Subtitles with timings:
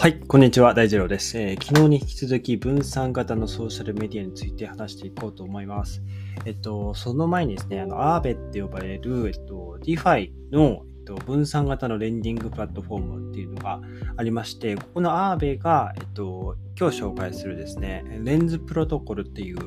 [0.00, 6.04] はい、こんにちは、大二郎です、えー、昨日に引き続き分散型のソーシャルメディアについて話していこうと思います。
[6.44, 13.80] えっと、その前にですね、あの、アーベって呼ばれる、えっと、DeFi の、えっと、分散型のレンディングプラットフォームっていうのが
[14.16, 19.58] ありまして、ここのアーベが、えっと、今日紹介するですね、レンズプロトコルっていう、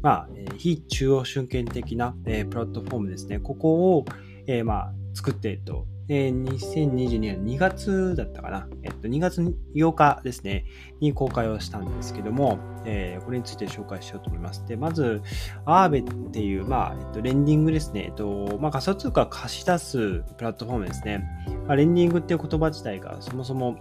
[0.00, 4.06] まあ、非中央集権的な、えー、プラットフォームですね、ここを、
[4.46, 9.42] えー、まあ、作って、えっと、えー、2022年2月だったかな、えっと、2月
[9.74, 10.64] 8日ですね、
[11.00, 14.66] に公開をしたんですけども、えー、これについて紹介しようと思います。
[14.66, 15.20] で、まず、
[15.66, 21.24] アーベっていう、まあ、えっと、レンディングですね、えっと、まあ、仮想通貨貸し出すプラットフォームですね。
[21.66, 23.76] まあ、レンディングっていう言葉自体がそもそも、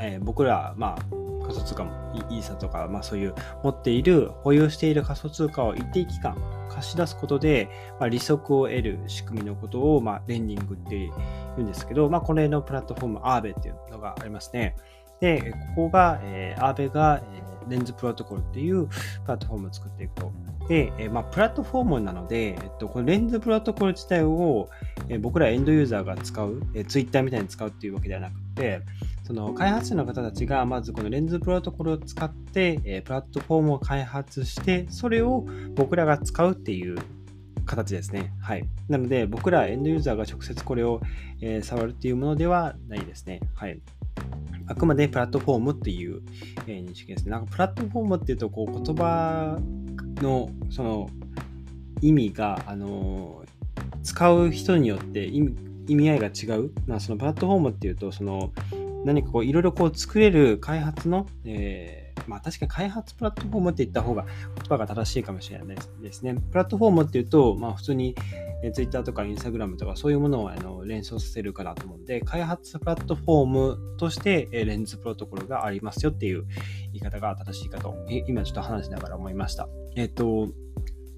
[0.00, 1.17] えー、僕ら、まあ、
[1.48, 6.36] 仮想通貨もイーサとか、まあそういう持っている、保有している仮想通貨を一定期間
[6.68, 11.10] 貸し出すことで、まあ、利息を得る仕組みのことを、まあ、レンディングって言
[11.58, 14.76] うんですけど、まあ、これのプラットフォーム、アーベっていうのがありますね。
[15.20, 18.94] で、ここが、えー、アーベが、えー、レンズプロトコルっていうプ
[19.26, 20.32] ラットフォームを作っていくと。
[20.68, 24.68] で、えー、まあ、プラットフォームなので、えっと、このレンズプロトコル自体を、
[25.08, 28.82] えー、僕らエンドユーザーが使う、えー、ツイッターみたいに使うっていうわけではなくて、
[29.24, 36.96] その開発者の方たちがまずこのレンズプロトコルを使って、えー、プラットフォームを開発して、それを僕らが使うっていう
[37.64, 38.32] 形ですね。
[38.40, 38.64] はい。
[38.88, 41.00] なので、僕らエンドユーザーが直接これを、
[41.40, 43.40] えー、触るっていうものではないですね。
[43.54, 43.80] はい。
[44.66, 46.20] あくまでプラットフォームっていう、
[46.66, 47.30] えー、認識ですね。
[47.30, 49.58] なんかプラットフォームっていうと、こう言葉
[50.16, 51.10] のその
[52.00, 53.44] 意味が、あの、
[54.02, 55.54] 使う人によって意味
[55.88, 56.70] 意味合いが違う。
[56.86, 58.52] まあ、そのプラットフォームっていうと、その
[59.04, 61.97] 何かこういろいろこう作れる開発の、えー、
[62.28, 66.34] まあ確かに開発プラットフォームって言った方が言葉が正しいかもしれないですね。
[66.34, 68.14] プラットフォームっていうと、まあ普通に
[68.74, 76.44] Twitter とか Instagram とかそういうものをあの連想させるかなと思うんで、開発プラットフォームとしてレンズプロトコルがありますよっていう
[76.92, 79.68] 言い方が正しいかと、今ちょっと話しながら思いました。
[79.96, 80.48] えっ、と、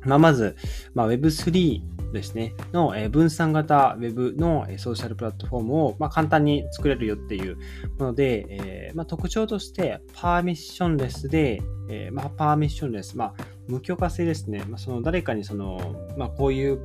[0.04, 0.56] まあ、まず、
[0.94, 1.82] まあ、Web3
[2.12, 7.56] ですね、の、え分散型 Web の、えソーシャルプラットフォームを、まあ、簡単に作れるよっていう
[7.98, 14.64] もので、えー、まあ、特徴として、パーミッションレスで、えー、まあ、パーミッションレス、まあ、無許可制ですね。
[14.68, 16.80] まあ、その誰かにその、まあ、こういう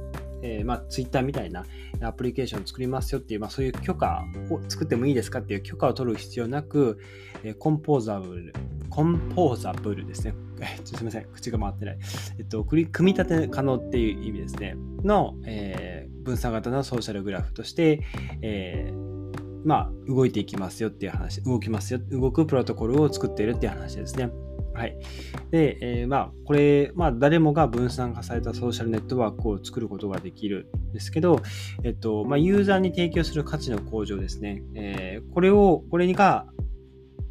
[0.45, 1.65] えー、まあ、Twitter みたいな
[2.01, 6.99] アプリケーションを作りますよっていう、まあ、そういう許可を作ってもいいですかっていう許可を取る必要なく、
[7.43, 8.53] えー、コンポーザブル、
[8.89, 10.35] コンポーザブルですね。
[10.61, 11.97] えすみません、口が回ってない。
[12.37, 14.75] えっと、組み立て可能っていう意味ですね。
[15.03, 18.01] の、えー、分散型のソーシャルグラフとして、
[18.41, 24.29] えー、まあ、動いていきますよっていう話、動きますよ、動くプロトコルを作っているっていう話ですね。
[24.75, 24.97] はい。
[25.51, 31.41] で、えー、まあ、これ、まあ、誰もが分散化されたソーシャルネットワークを作ることができるんですけど、
[31.83, 34.63] えっと、まあ、ユーザーに提供する価値の向上ですね。
[34.75, 36.47] えー、これを、これが、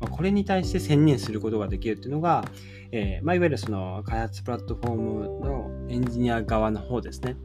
[0.07, 2.45] これに対して専念することができるっていうのが、
[2.93, 7.37] えー、まあ、いわゆるその開発プラットフォームのエンジニア側の方ですね。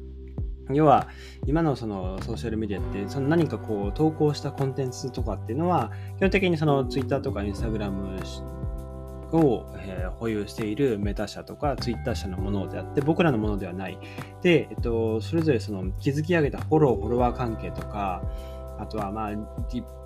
[0.72, 1.08] 要は、
[1.48, 8.20] 今のそのソーシャルメディアって、その何かこう投稿したコンテンツとかっていうのは、基本的にその Twitter とか Instagram
[9.32, 13.98] を、えー、保有しているメタ社とかツイッター社のものであって、僕らのものではない。
[14.44, 18.22] で、えっと、それぞれその築き上げたフォロー、フォロワー関係とか、
[18.78, 19.32] あとはまあ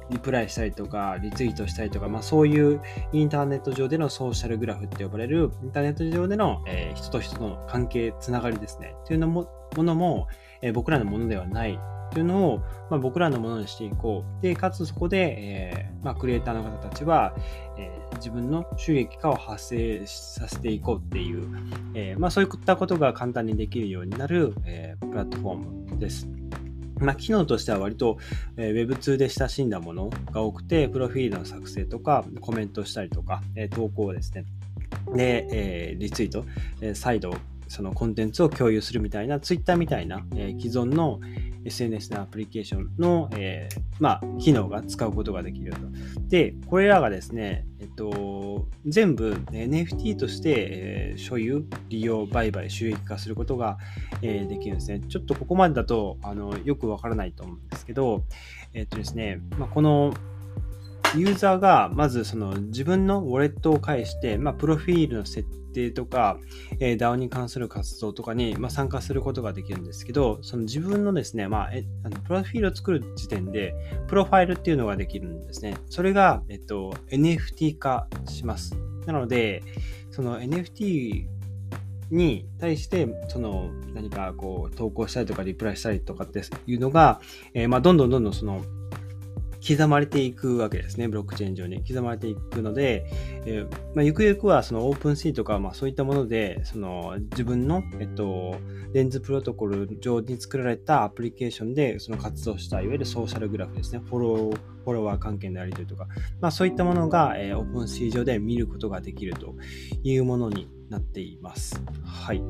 [0.10, 2.82] リ、プライしたりとか、リツイートしたりとか、まあそういう
[3.12, 8.96] インターネット上でのソーシャルグラフって呼ばれる、インターネット上での、えー、人と人との関係、つながりですね。
[9.06, 10.28] というのもものも、
[10.62, 11.80] えー、僕らのものではない
[12.14, 12.60] というのを、
[12.90, 14.42] まあ、僕らのものにしていこう。
[14.42, 17.36] で、かつそこで、えーまあ、クリエイターの方たちは、
[17.78, 21.48] えー、自分の収益化を発生させていこうっていう、
[21.96, 25.56] えーまあ、そういったことが簡単にできるようになる、えー、プラットフォー
[25.94, 26.28] ムです。
[27.04, 28.18] まあ、機能としては割と、
[28.58, 34.46] え、Web2 で親しんだものが多くて、プロフィールの作成とか、コメントしたりとか、え、投稿ですね。
[35.16, 36.46] で、えー、リツイート、
[36.82, 37.36] え、再度、
[37.68, 41.20] そのコンテンツを共有するみたいな、Twitter みたいな、え、既存の、
[41.66, 45.80] SNS のアプリケーションの、えー、まあ、機能が使うことができると。
[46.28, 53.78] で、これらがですね、えっと、全部 NFT として、えー、所有、利用、売買、収益化することが、
[54.22, 55.02] えー、できるんですね。
[55.08, 58.24] ちょっとここまでだとあのよくわからないと思うんですけど、
[58.74, 60.14] えっとですね、まあ、この
[61.16, 66.38] ユーザーがまずその自分のウォレットを介して、まあ、プロフィールの設定とか、
[66.80, 73.74] えー、DAO に関する活動とかに、まあ、参加することができるんですけど、その自分のですね、まあ、えあのプロフィールを作る時点で、
[74.08, 75.78] プロファイルっていうのができるんですね。
[75.90, 78.76] それが、えっと、NFT 化します。
[79.06, 79.64] なので、
[80.12, 81.28] その NFT
[82.12, 87.20] に対して、その何かこう投稿したりとかリプライしたりとかっていうのが、
[87.54, 88.64] えー、まあどんどんどんどんその
[89.66, 91.82] 刻まれていくわけですね、ブロックチェーン上に。
[91.88, 93.06] 刻まれていくので、
[93.46, 98.56] えー、まあ、ゆくゆくはその OpenSeaとか、まあ、そういったもので、その自分の、えっと、
[98.94, 106.08] Lens Protocol上に作られたアプリケーションでその活動した、いわゆるソーシャルグラフですね、フォロー、フォロワー関係のやり取りとか、
[106.42, 109.56] まあ、そういったものが、えー、 OpenSea上で見ることができると
[110.04, 111.82] いうものになっています。
[112.04, 112.44] はい。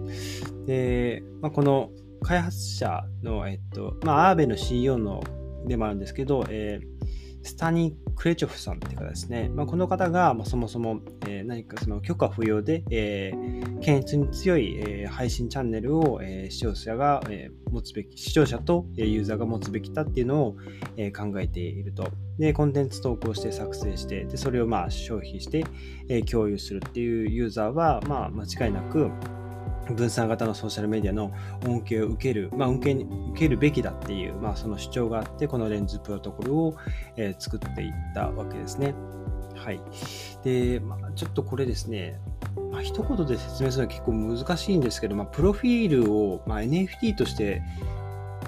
[0.66, 1.92] で、まあ、この
[2.24, 5.24] 開発者の、えっと、まあ、 Aaveの CEO の
[5.68, 6.93] でもあるんですけど、えー
[7.44, 9.50] スタニ・クレチョフさんっていう方ですね。
[9.54, 20.58] まあ、この方が、まあ、そもそも、えー、何かその許可不要で、えー、検閲に強い、えー、配信チャンネルを、え視聴者が、え持つべき、視聴者と、えユーザーが持つべきだっていうのを、
[20.96, 22.08] え考えていると。
[22.40, 25.66] で、コンテンツ投稿して作成して、でそれをまあ消費して、
[26.08, 29.10] え共有するっていうユーザーは、まあ、間違いなく、
[29.92, 31.32] 分散型のソーシャルメディアの
[31.66, 36.76] 恩恵を受ける、まあ、恩恵に受けるべきだっていう、まあ、その主張があって、このレンズプロトコルを、
[37.18, 38.96] えー、作っていったわけですね。
[39.56, 39.82] はい。
[40.44, 42.20] で、まあ、ちょっとこれですね、
[42.72, 47.62] まあ、一言で説明するのは結構難しいんですけど、まあ、プロフィールを、まあ、NFT として、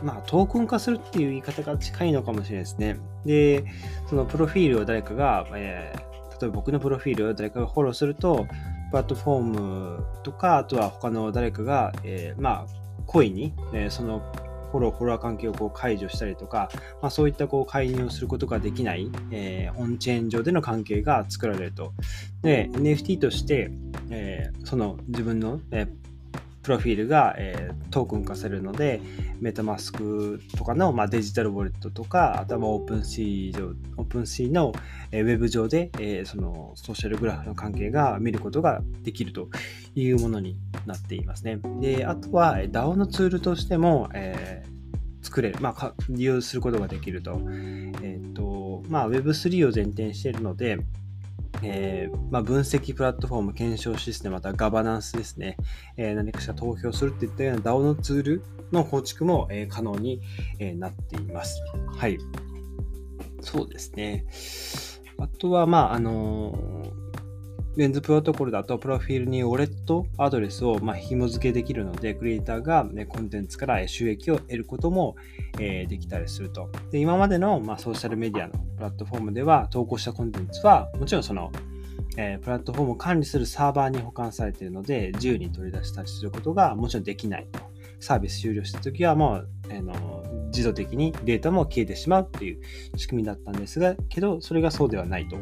[0.04, 2.98] まあ、トークン化するっていう言い方が近いのかもしれないですね。
[3.26, 3.66] で、
[4.10, 8.48] そのプロフィールを誰かが、えー、例えば僕のプロフィールを誰かがフォローすると、
[8.90, 12.66] プラットフォームとか、あとは他の誰かが、えー、まあ、
[13.06, 14.20] 故意に、えー、その
[14.72, 16.70] フォロー、フォロワー関係をこう解除したりとか、
[17.02, 21.94] まあ、そういったこう介入をすることができない、えー、オンチェーン上での関係が作られると。
[22.42, 23.72] で、NFT として、
[24.10, 25.90] えー、その自分の、えー、
[26.66, 29.00] プロフィールが、えー、トークン化されるので、
[29.40, 34.74] MetaMaskとかの、まあ、デジタルウォレットとか、あとは OpenSea上、 OpenSeaの、
[35.12, 39.50] えー、ウェブ上で、えー、そのソーシャルグラフの関係が見ることができると
[39.94, 40.58] いうものに
[40.88, 41.60] なっていますね。
[41.82, 47.40] で、あとは DAO のツールとしても、えー、作れる、まあ、利用することができると。
[48.02, 50.80] えっ、と、まあ、Web3 を前提にしているので、
[51.68, 55.58] えー、まあ、分析プラットフォーム、検証システム、またガバナンスですね、
[55.98, 60.22] えー、何かしら投票するといったような DAO のツールの構築も、えー、可能に、
[60.60, 61.60] えなっています。
[61.98, 62.20] はい。
[63.42, 64.26] そうですね。
[65.18, 66.75] あとは、まあ、あの
[67.78, 75.16] レンズプロトコルだと、プロフィールにウォレットアドレスをまあ紐付けできるので、クリエイターが、ね、コンテンツから収益を得ることも、
[75.60, 76.70] え、できたりすると。
[76.92, 81.52] で今までの、まあ、ソーシャルメディアのプラットフォームでは、投稿したコンテンツは、もちろんその、
[82.18, 87.60] えー、プラットフォームを管理するサーバーに保管されているので、自由に取り出したりすることがもちろんできないと。
[88.00, 90.24] サービス終了したときはもう、あの
[90.56, 92.62] 自動的にデータも消えてしまうっていう
[92.98, 95.36] 仕組みだったんですが、けど、それがそうではないと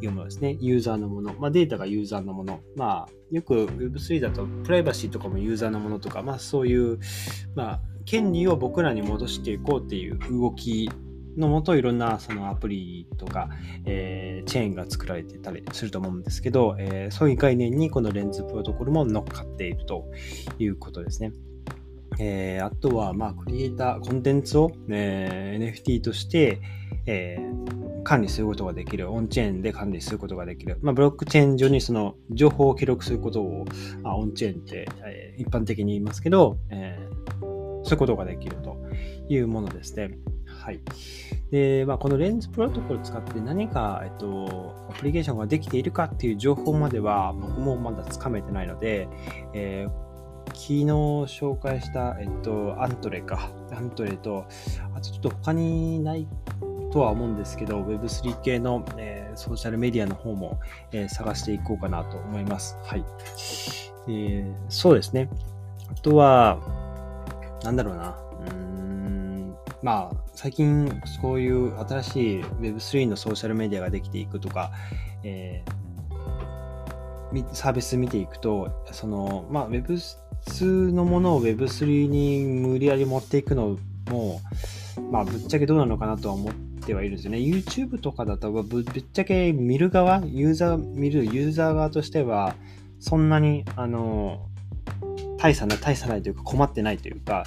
[0.00, 0.56] いうものですね。
[0.60, 1.34] ユーザーのもの。
[1.34, 2.60] まあ、データがユーザーのもの。
[2.76, 6.98] まあ、よく Web3 だとプライバシーとかもユーザーのものとか、まあ、そういう、
[7.54, 10.90] まあ、権利を僕らに戻していこうっていう動き
[11.38, 13.48] のもといろんなそのアプリとか、
[13.84, 20.06] えー、チェーンが作られてたりすると思うんですけど、えー、そういう概念にこのレンズプロトコルも乗っかっていると
[20.58, 21.32] いうことですね。
[22.18, 26.60] えー、あとは、まあ、クリエイター、コンテンツを、えー、NFT として、
[27.06, 29.10] えー、管理することができる。
[29.10, 30.78] オンチェーンで管理することができる。
[30.82, 33.64] まあ、ブロックチェーン上にその情報を記録することを、
[34.02, 37.44] あ、オンチェーンって、えー、一般的に言いますけど、えー、
[37.84, 38.76] そういうことができると
[39.28, 40.18] いうものですね。
[40.46, 40.80] はい。
[41.52, 49.08] で、まあ、このレンズプロトコルを使って何か、えっと、アプリケーションができているかっていう情報までは僕もまだつかめてないので、
[49.54, 50.07] えー
[50.58, 53.48] 昨日紹介した、えっと、アントレか。
[53.70, 54.44] アントレと、
[54.92, 56.26] あとちょっと他にない
[56.92, 60.58] とは思うんですけど、Web3 系の、えー、ソーシャルメディアの方も、
[60.90, 62.76] えー、探していこうかなと思います。
[62.82, 63.04] はい。
[64.08, 65.30] えー、そうですね。
[65.92, 66.58] あとは、
[67.62, 68.18] なんだろうな。
[68.50, 74.72] うん、まあ、最近、そういう新しい Web3 のソーシャルメディアができていくとか、
[75.22, 79.96] えー、サービス見ていくと、その、まあ、Web
[80.48, 83.78] 通のものを Web3 に無理やり持っていくの
[84.10, 84.40] も、
[85.10, 87.38] まあ、ぶっちゃけどうなのかなとは思ってはいるんですよね。
[87.38, 92.54] YouTube とかだとぶっちゃけ見る側、ユーザー、見るユーザー側としては、
[93.00, 94.47] そんなに、あの、
[95.38, 97.44] 大差ない、大差ないというか困ってないというか、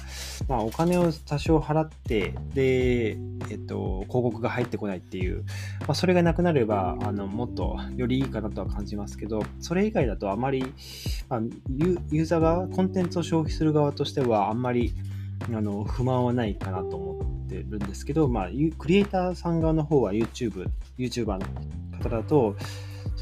[0.48, 3.18] まあお金を多少払って、で、
[3.50, 5.44] えっと、広告が入ってこないっていう、
[5.80, 10.64] まあそれがなくなれば、あの、もっとよりいいかなとは感じますけど、それ以外だとあまり、
[11.28, 14.94] まあ、ユーザー側、コンテンツを消費する側としてはあんまり、
[15.54, 20.66] あの、不満はないかなと思ってるんですけど、まあ、クリエイターさん側の方は YouTube、
[20.98, 22.56] YouTuber の方だと、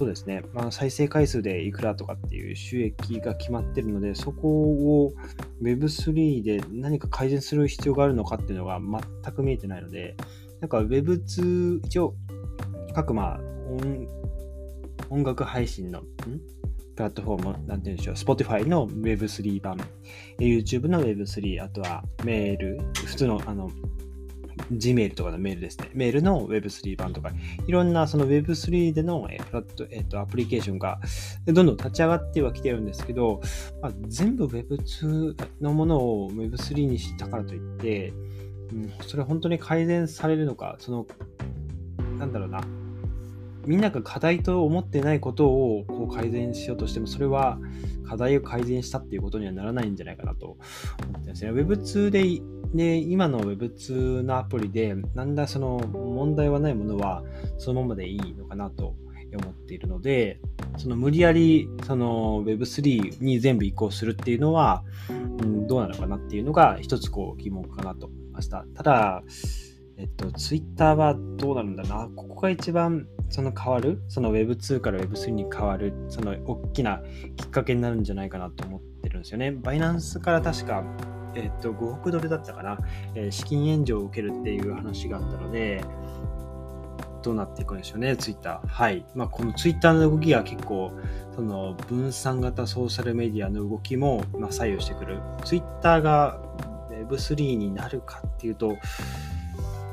[0.01, 5.13] そうですね、まあ、再生回数でいくらとかっていう収益が決まってるので、そこを
[5.61, 10.17] Web3 で何か改善する必要があるのかっていうのが全く見えてないので、
[10.63, 12.15] なんか Web2、一応、
[12.95, 14.09] 各まあ、音
[15.11, 16.05] 音楽配信の、ん？
[16.97, 19.77] プラットフォーム、なんて言うんでしょう、Spotify の Web3 版、
[20.39, 23.71] YouTube の Web3、あとはメール、普通の、あの、
[24.73, 25.91] Gmail とかのメールですね。
[25.95, 27.31] メールの Web3 版とか、
[27.67, 31.01] いろんなその Web3 での、えプラット、えっ、と、アプリケーションが
[31.47, 33.41] どんどん立ち上がってはきてるんですけど、
[33.81, 38.13] まあ、全部 Web2 のものを Web3 にしたからといって、
[38.73, 41.07] うん、それ本当に改善されるのか、その、
[42.19, 42.63] なんだろうな、
[43.67, 47.59] みんなが課題と思ってないことをこう改善しようとしても、それは
[48.07, 50.57] 課題を改善したっていうことにはならないんじゃないかなと思
[51.19, 51.53] ってますね。
[51.53, 52.43] Web2 で、
[52.75, 57.23] ね、今の Web2 のアプリで、なんだその問題はないものは
[57.59, 58.95] そのままでいいのかなと
[59.33, 60.41] 思っているので、
[60.77, 68.65] その無理やりその Web3 に全部移行するっていうのは、うん、どうなのかなっていうのが一つこう疑問かなと思いました。
[68.75, 69.23] ただ、
[70.01, 72.09] えっと、Twitter はどうなるんだな。
[72.17, 77.03] ここが一番その変わる、その Web2 から Web3 に変わる、その大きな
[77.37, 79.53] きっかけになるんじゃないかなと思ってるんですよね。
[79.53, 80.83] バイナンスから確か、
[81.35, 82.79] えっと、5億ドルだったかな、
[83.15, 85.85] えー、資金援助を受けるっていう話があったので、
[87.23, 88.67] どうなっていくんでしょうね、ツイッター。
[88.67, 89.05] はい。
[89.15, 90.93] まあ、このツイッターの動きが結構、
[91.37, 95.19] その分散型ソーシャルメディアの動きも、ま、左右してくる。
[95.45, 96.41] ツイッターが
[96.91, 98.77] Web3 になるかっていうと、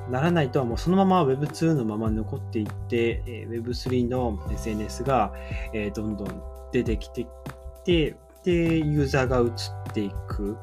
[0.10, 5.34] ならないとはもうそのまま Web2 のまま残っていって、え Web3 の SNS が、
[5.74, 7.28] えどんどん出てきて
[7.84, 10.58] て、で、ユーザーが移っていく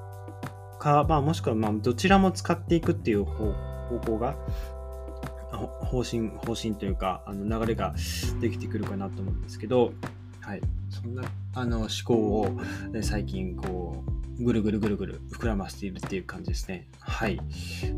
[0.78, 3.52] か、まあ、もしくはまあどちらも使っていくっていう方
[4.06, 4.36] 向が、
[5.50, 7.94] 方針、方針というか、あの流れが
[8.40, 9.92] できてくるかなと思うんですけど、
[10.40, 10.60] はい。
[10.90, 11.22] そんな、
[11.54, 12.56] あの、思考を、
[13.02, 16.88] 最近、こう、ぐるぐるぐるぐる膨らませているっていう感じですね。
[17.00, 17.40] はい。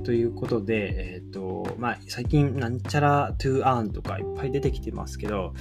[0.04, 5.54] ということで、えっ、ー、と、まあ、最近、なんちゃら to earn とかいっぱい出てきてますけど、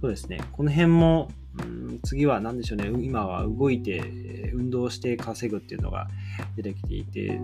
[0.00, 6.08] そうですね、この辺も、うん、次は何でしょうね、今は動いて、運動して稼ぐっていうのが
[6.56, 7.40] 出てきていて、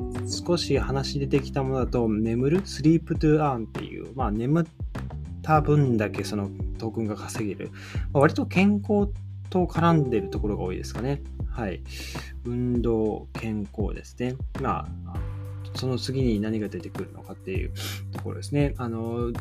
[0.46, 4.66] 少し話出てきたものだと、眠る、sleep to earn っていう、まあ、眠っ
[5.42, 7.70] た分だけそのトークンが稼げる。
[8.12, 11.22] まあ、割と健康ってと絡んでるところが多いですかね。
[11.50, 11.82] はい。
[12.44, 14.36] 運動、健康ですね。
[14.60, 15.16] まあ、
[15.74, 17.72] その次に何が出てくるのかっていう
[18.12, 18.74] ところですね。
[18.78, 19.32] あの、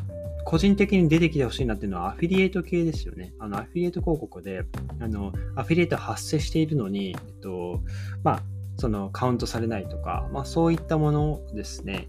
[0.45, 3.33] 個人的に出てきてほしいなっていうのはアフィリエイト系ですよね。
[3.39, 4.63] あの、アフィリエイト広告で、
[4.99, 7.81] あの、アフィリエイト発生しているのに、えっと、
[8.23, 8.43] まあ、
[8.77, 12.07] そのカウントされないとか、まあそういったものですね。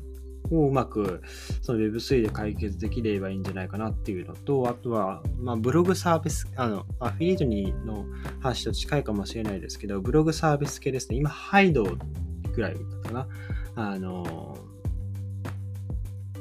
[0.50, 1.22] をうまく
[1.62, 8.04] その Web3 で解決できればいいんじゃないかなっていうのと、あとは、まあ、ブログサービス、あの、アフィリエイトにの
[8.40, 11.16] 話と近いかもしれないですけど、ブログサービス系ですね。
[11.16, 13.28] 今、ハイドぐらいだったかな。
[13.74, 14.58] あの、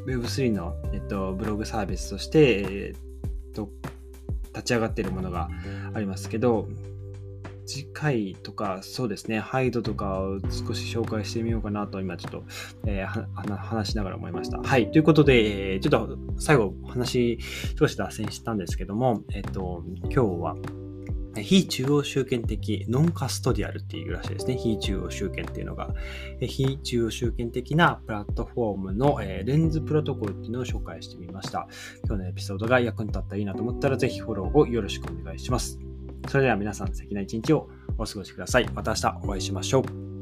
[0.05, 2.93] Web3 の、えっと、ブログサービスとして、え
[3.49, 3.69] っと、
[4.53, 5.49] 立ち上がっているものが
[5.93, 6.67] ありますけど、
[7.65, 12.43] 次回とか、そうですね、ハイドとかを少し紹介してみようかなと、今ちょっと、
[12.85, 14.59] えー、話しながら思いました。
[14.59, 14.91] はい。
[14.91, 17.39] ということで、ちょっと最後話
[17.77, 20.55] 少し脱線したんですけども、えっ、と、今日は、
[21.41, 24.55] 非中央集権的ノンカストディアルっていうらしいですね。
[24.55, 25.93] 非中央集権っていうのが、
[26.39, 31.67] 非中央集権的なプラットフォームのレンズプロトコルっていうのを紹介してみました。
[32.05, 35.84] 今日のエピソードが役に立ったらいいなと思ったら、ぜひフォローをよろしくお願いします。
[36.27, 38.69] それでは皆さん素敵な一日をお過ごしください。
[38.73, 40.14] また明日お会いしましょう。